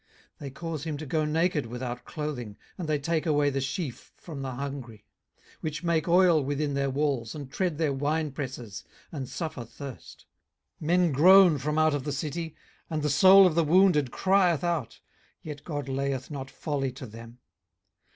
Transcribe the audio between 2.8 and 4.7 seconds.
they take away the sheaf from the